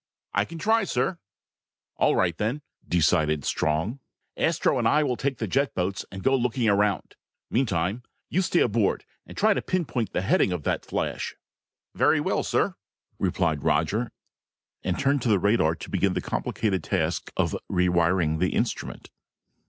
[0.33, 1.19] "I can try, sir."
[1.95, 3.99] "All right, then," decided Strong.
[4.35, 7.15] "Astro and I will take the jet boats and go looking around.
[7.51, 11.35] Meantime, you stay aboard and try to pin point the heading on that flash."
[11.93, 12.73] "Very well, sir,"
[13.19, 14.11] replied Roger,
[14.83, 19.11] and turned to the radar to begin the complicated task of rewiring the instrument.